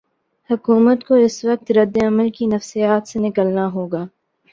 حکومت 0.49 1.03
کو 1.07 1.13
اس 1.15 1.35
وقت 1.45 1.71
رد 1.71 1.97
عمل 2.03 2.29
کی 2.29 2.45
نفسیات 2.45 3.07
سے 3.07 3.19
نکلنا 3.19 3.67
ہو 3.73 3.87
گا۔ 3.87 4.05